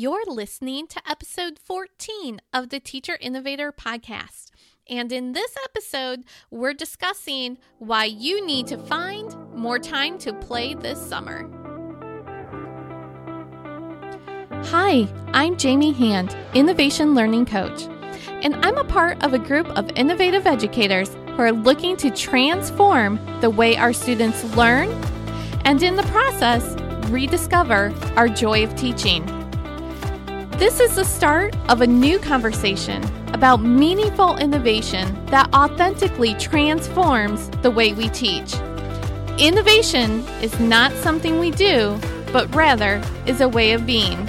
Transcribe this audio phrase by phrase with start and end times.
[0.00, 4.52] You're listening to episode 14 of the Teacher Innovator podcast.
[4.88, 10.74] And in this episode, we're discussing why you need to find more time to play
[10.74, 11.50] this summer.
[14.66, 17.88] Hi, I'm Jamie Hand, Innovation Learning Coach,
[18.22, 23.18] and I'm a part of a group of innovative educators who are looking to transform
[23.40, 24.90] the way our students learn
[25.64, 26.80] and, in the process,
[27.10, 29.28] rediscover our joy of teaching.
[30.58, 37.70] This is the start of a new conversation about meaningful innovation that authentically transforms the
[37.70, 38.54] way we teach.
[39.38, 41.96] Innovation is not something we do,
[42.32, 44.28] but rather is a way of being.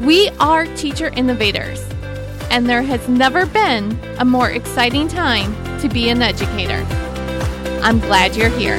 [0.00, 1.86] We are teacher innovators,
[2.50, 6.82] and there has never been a more exciting time to be an educator.
[7.82, 8.78] I'm glad you're here.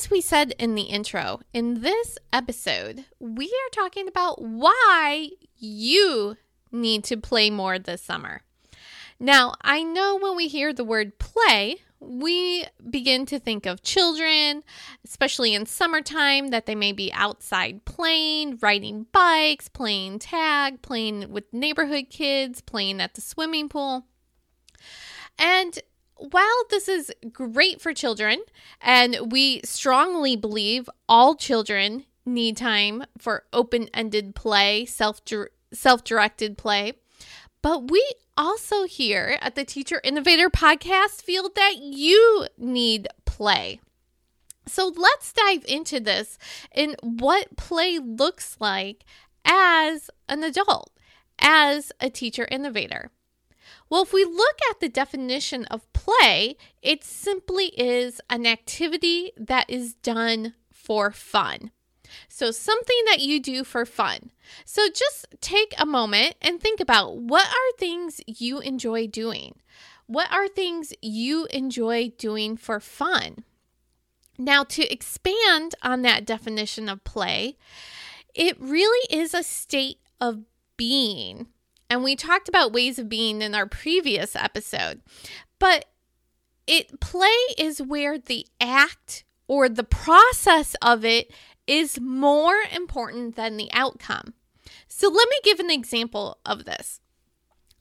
[0.00, 6.38] As we said in the intro, in this episode, we are talking about why you
[6.72, 8.40] need to play more this summer.
[9.18, 14.64] Now, I know when we hear the word play, we begin to think of children,
[15.04, 21.52] especially in summertime, that they may be outside playing, riding bikes, playing tag, playing with
[21.52, 24.06] neighborhood kids, playing at the swimming pool.
[26.30, 28.42] While this is great for children,
[28.80, 35.24] and we strongly believe all children need time for open ended play, self
[36.04, 36.92] directed play,
[37.62, 38.04] but we
[38.36, 43.80] also here at the Teacher Innovator podcast feel that you need play.
[44.66, 46.38] So let's dive into this
[46.70, 49.04] and what play looks like
[49.44, 50.92] as an adult,
[51.40, 53.10] as a teacher innovator.
[53.88, 59.68] Well, if we look at the definition of play, it simply is an activity that
[59.68, 61.70] is done for fun.
[62.28, 64.30] So, something that you do for fun.
[64.64, 69.54] So, just take a moment and think about what are things you enjoy doing?
[70.06, 73.44] What are things you enjoy doing for fun?
[74.38, 77.56] Now, to expand on that definition of play,
[78.34, 80.44] it really is a state of
[80.76, 81.46] being.
[81.90, 85.02] And we talked about ways of being in our previous episode.
[85.58, 85.86] But
[86.66, 91.32] it play is where the act or the process of it
[91.66, 94.34] is more important than the outcome.
[94.86, 97.00] So let me give an example of this.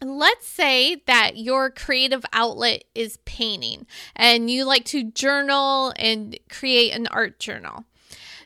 [0.01, 6.91] Let's say that your creative outlet is painting and you like to journal and create
[6.93, 7.85] an art journal.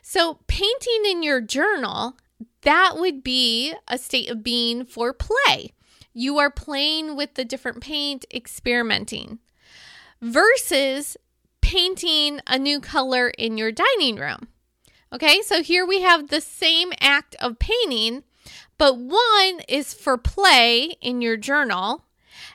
[0.02, 2.18] So, painting in your journal,
[2.62, 5.72] that would be a state of being for play.
[6.12, 9.40] You are playing with the different paint, experimenting,
[10.20, 11.16] versus
[11.60, 14.48] painting a new color in your dining room.
[15.12, 18.24] Okay, so here we have the same act of painting,
[18.78, 22.04] but one is for play in your journal,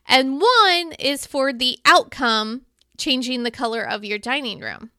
[0.07, 2.63] and one is for the outcome,
[2.97, 4.91] changing the color of your dining room.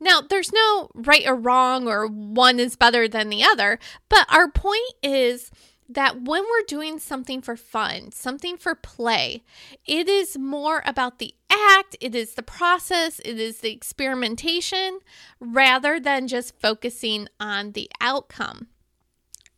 [0.00, 3.78] Now, there's no right or wrong, or one is better than the other,
[4.08, 5.50] but our point is
[5.88, 9.44] that when we're doing something for fun, something for play,
[9.86, 15.00] it is more about the act, it is the process, it is the experimentation,
[15.40, 18.68] rather than just focusing on the outcome.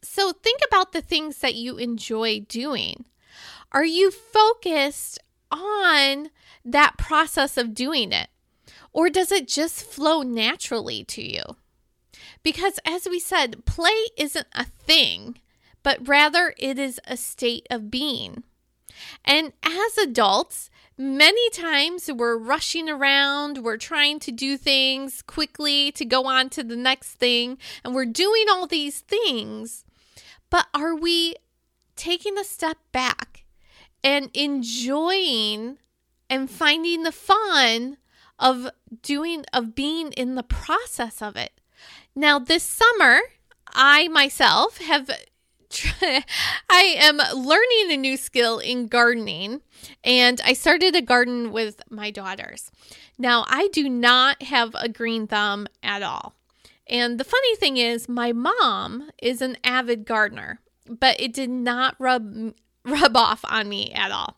[0.02, 3.06] So think about the things that you enjoy doing.
[3.72, 5.18] Are you focused
[5.50, 6.30] on
[6.64, 8.28] that process of doing it?
[8.96, 11.44] Or does it just flow naturally to you?
[12.42, 15.38] Because as we said, play isn't a thing
[15.86, 18.42] but rather it is a state of being.
[19.24, 20.68] And as adults,
[20.98, 26.64] many times we're rushing around, we're trying to do things quickly to go on to
[26.64, 29.84] the next thing, and we're doing all these things.
[30.50, 31.36] But are we
[31.94, 33.44] taking a step back
[34.02, 35.78] and enjoying
[36.28, 37.96] and finding the fun
[38.38, 38.68] of
[39.02, 41.60] doing, of being in the process of it?
[42.14, 43.20] Now, this summer,
[43.68, 45.10] I myself have
[46.70, 49.62] I am learning a new skill in gardening,
[50.04, 52.70] and I started a garden with my daughters.
[53.18, 56.34] Now, I do not have a green thumb at all.
[56.86, 61.96] And the funny thing is, my mom is an avid gardener, but it did not
[61.98, 62.54] rub
[62.84, 64.36] rub off on me at all.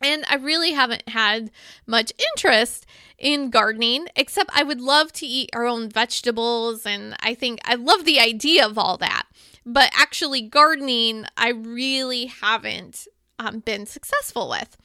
[0.00, 1.50] And I really haven't had
[1.86, 2.86] much interest
[3.18, 6.84] in gardening, except I would love to eat our own vegetables.
[6.84, 9.24] And I think I love the idea of all that.
[9.64, 13.08] But actually, gardening, I really haven't
[13.38, 14.76] um, been successful with.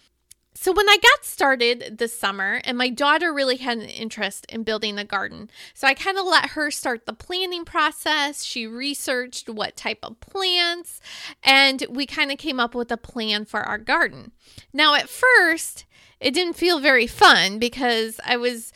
[0.61, 4.61] So, when I got started this summer, and my daughter really had an interest in
[4.61, 8.43] building a garden, so I kind of let her start the planning process.
[8.43, 11.01] She researched what type of plants,
[11.43, 14.33] and we kind of came up with a plan for our garden.
[14.71, 15.85] Now, at first,
[16.19, 18.71] it didn't feel very fun because I was.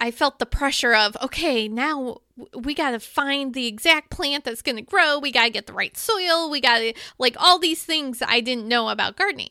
[0.00, 2.22] I felt the pressure of, okay, now
[2.56, 5.18] we got to find the exact plant that's going to grow.
[5.18, 6.50] We got to get the right soil.
[6.50, 9.50] We got to, like, all these things I didn't know about gardening.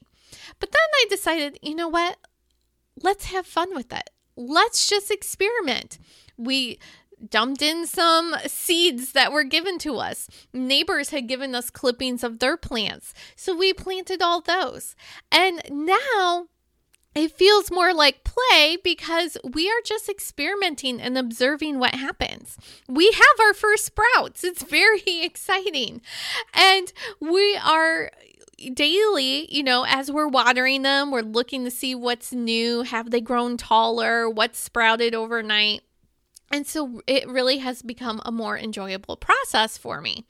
[0.59, 2.17] But then I decided, you know what?
[3.01, 4.09] Let's have fun with it.
[4.35, 5.99] Let's just experiment.
[6.37, 6.79] We
[7.27, 10.29] dumped in some seeds that were given to us.
[10.53, 13.13] Neighbors had given us clippings of their plants.
[13.35, 14.95] So we planted all those.
[15.31, 16.47] And now
[17.15, 22.57] it feels more like play because we are just experimenting and observing what happens.
[22.87, 24.43] We have our first sprouts.
[24.43, 26.01] It's very exciting.
[26.53, 28.11] And we are
[28.73, 32.83] daily, you know, as we're watering them, we're looking to see what's new.
[32.83, 34.29] Have they grown taller?
[34.29, 35.81] What's sprouted overnight?
[36.51, 40.25] And so it really has become a more enjoyable process for me.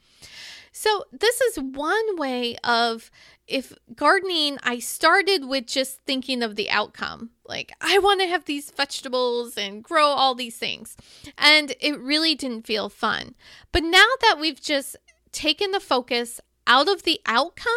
[0.72, 3.10] So, this is one way of
[3.48, 7.30] if gardening, I started with just thinking of the outcome.
[7.44, 10.96] Like, I want to have these vegetables and grow all these things.
[11.36, 13.34] And it really didn't feel fun.
[13.72, 14.96] But now that we've just
[15.32, 17.72] taken the focus out of the outcome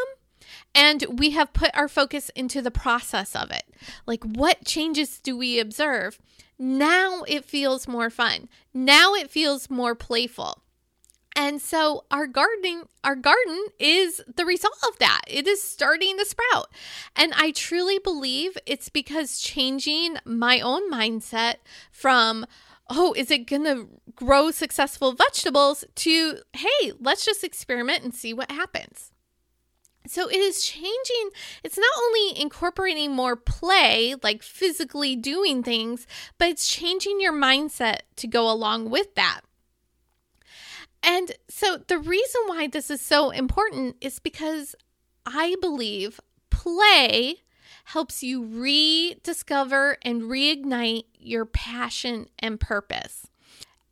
[0.75, 3.63] and we have put our focus into the process of it.
[4.05, 6.19] Like, what changes do we observe?
[6.57, 8.49] Now it feels more fun.
[8.73, 10.59] Now it feels more playful.
[11.35, 15.21] And so our gardening our garden is the result of that.
[15.27, 16.69] It is starting to sprout.
[17.15, 21.55] And I truly believe it's because changing my own mindset
[21.91, 22.45] from
[22.89, 28.33] oh, is it going to grow successful vegetables to hey, let's just experiment and see
[28.33, 29.12] what happens.
[30.07, 31.29] So it is changing.
[31.63, 36.05] It's not only incorporating more play, like physically doing things,
[36.37, 39.41] but it's changing your mindset to go along with that.
[41.01, 44.75] And so the reason why this is so important is because
[45.25, 47.37] I believe play
[47.85, 53.27] helps you rediscover and reignite your passion and purpose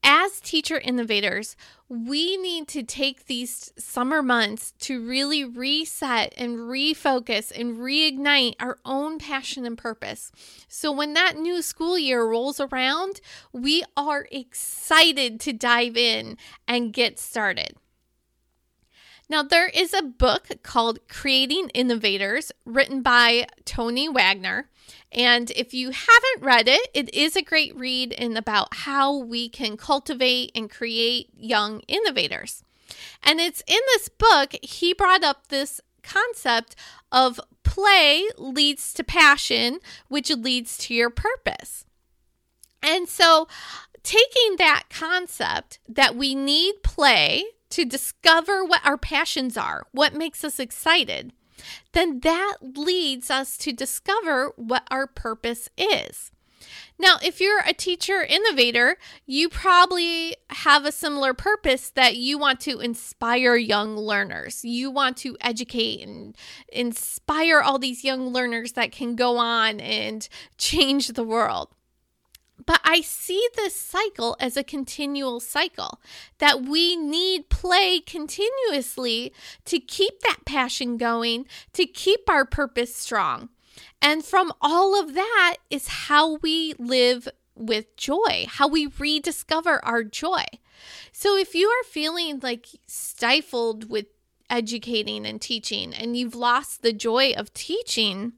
[0.03, 1.55] as teacher innovators,
[1.87, 8.77] we need to take these summer months to really reset and refocus and reignite our
[8.85, 10.31] own passion and purpose.
[10.67, 13.19] So when that new school year rolls around,
[13.51, 16.37] we are excited to dive in
[16.67, 17.75] and get started.
[19.31, 24.67] Now, there is a book called Creating Innovators written by Tony Wagner.
[25.09, 29.47] And if you haven't read it, it is a great read in about how we
[29.47, 32.65] can cultivate and create young innovators.
[33.23, 36.75] And it's in this book, he brought up this concept
[37.09, 39.79] of play leads to passion,
[40.09, 41.85] which leads to your purpose.
[42.83, 43.47] And so,
[44.03, 50.43] taking that concept that we need play to discover what our passions are, what makes
[50.43, 51.33] us excited,
[51.93, 56.31] then that leads us to discover what our purpose is.
[56.99, 62.59] Now, if you're a teacher innovator, you probably have a similar purpose that you want
[62.61, 64.63] to inspire young learners.
[64.63, 66.35] You want to educate and
[66.71, 71.69] inspire all these young learners that can go on and change the world.
[72.65, 75.99] But I see this cycle as a continual cycle
[76.37, 79.33] that we need play continuously
[79.65, 83.49] to keep that passion going, to keep our purpose strong.
[84.01, 90.03] And from all of that is how we live with joy, how we rediscover our
[90.03, 90.43] joy.
[91.11, 94.07] So if you are feeling like stifled with
[94.49, 98.33] educating and teaching and you've lost the joy of teaching,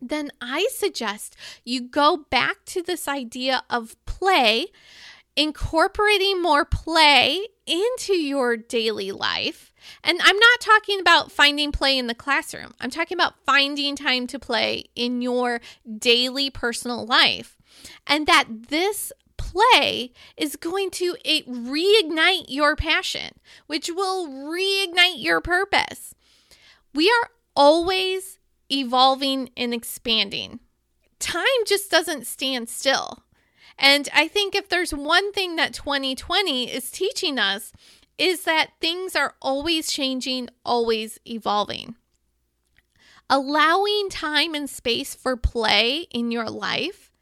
[0.00, 4.66] then I suggest you go back to this idea of play,
[5.36, 9.72] incorporating more play into your daily life.
[10.02, 14.26] And I'm not talking about finding play in the classroom, I'm talking about finding time
[14.28, 15.60] to play in your
[15.98, 17.56] daily personal life.
[18.06, 23.34] And that this play is going to reignite your passion,
[23.66, 26.14] which will reignite your purpose.
[26.94, 28.37] We are always
[28.70, 30.60] evolving and expanding.
[31.18, 33.24] Time just doesn't stand still.
[33.78, 37.72] And I think if there's one thing that 2020 is teaching us,
[38.18, 41.94] is that things are always changing, always evolving.
[43.30, 47.12] Allowing time and space for play in your life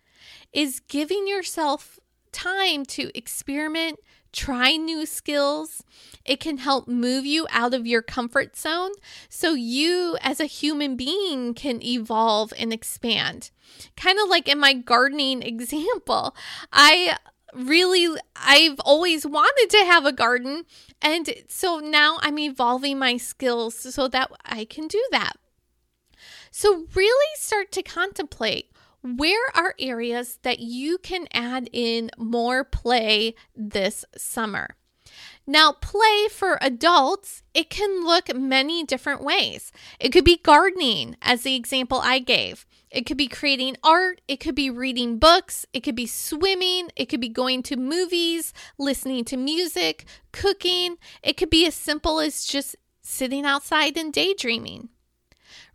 [0.53, 1.99] is giving yourself
[2.33, 3.99] time to experiment,
[4.37, 5.83] try new skills.
[6.25, 8.93] It can help move you out of your comfort zone
[9.29, 13.51] so you, as a human being, can evolve and expand.
[13.97, 16.37] Kind of like in my gardening example,
[16.73, 17.17] I
[17.55, 20.65] really I've always wanted to have a garden
[21.01, 25.35] and so now I'm evolving my skills so that I can do that.
[26.51, 28.73] So really start to contemplate
[29.03, 34.77] where are areas that you can add in more play this summer?
[35.47, 39.71] Now, play for adults, it can look many different ways.
[40.01, 42.67] It could be gardening, as the example I gave.
[42.91, 44.21] It could be creating art.
[44.27, 45.67] It could be reading books.
[45.73, 46.91] It could be swimming.
[46.97, 50.97] It could be going to movies, listening to music, cooking.
[51.23, 54.89] It could be as simple as just sitting outside and daydreaming.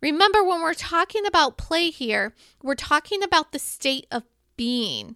[0.01, 4.23] Remember, when we're talking about play here, we're talking about the state of
[4.57, 5.15] being.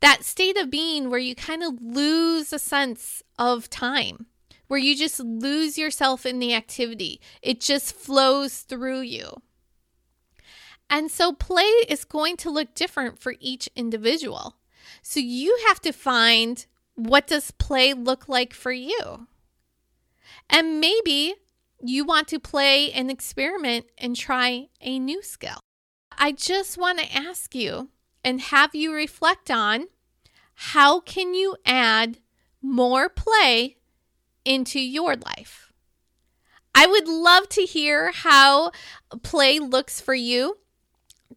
[0.00, 4.26] That state of being where you kind of lose a sense of time,
[4.66, 7.20] where you just lose yourself in the activity.
[7.42, 9.42] It just flows through you.
[10.88, 14.56] And so play is going to look different for each individual.
[15.02, 16.64] So you have to find
[16.94, 19.26] what does play look like for you?
[20.48, 21.34] And maybe
[21.88, 25.60] you want to play and experiment and try a new skill.
[26.16, 27.90] I just want to ask you
[28.24, 29.88] and have you reflect on
[30.54, 32.18] how can you add
[32.62, 33.76] more play
[34.44, 35.72] into your life?
[36.74, 38.70] I would love to hear how
[39.22, 40.58] play looks for you.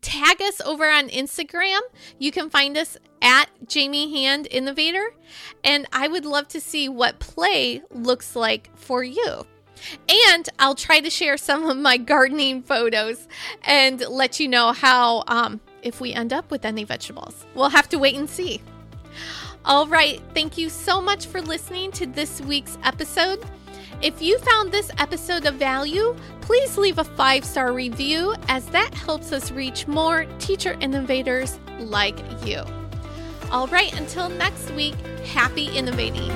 [0.01, 1.79] Tag us over on Instagram.
[2.17, 5.11] You can find us at Jamie Hand Innovator.
[5.63, 9.45] And I would love to see what play looks like for you.
[10.07, 13.27] And I'll try to share some of my gardening photos
[13.63, 17.45] and let you know how, um, if we end up with any vegetables.
[17.55, 18.61] We'll have to wait and see.
[19.65, 20.21] All right.
[20.33, 23.43] Thank you so much for listening to this week's episode.
[24.01, 28.93] If you found this episode of value, please leave a five star review as that
[28.93, 32.63] helps us reach more teacher innovators like you.
[33.51, 34.95] All right, until next week,
[35.25, 36.29] happy innovating.